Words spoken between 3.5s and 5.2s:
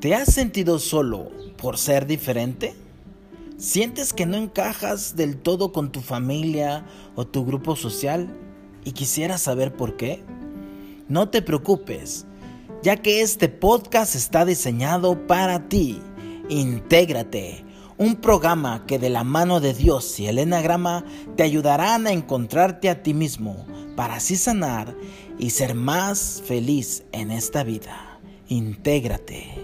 ¿Sientes que no encajas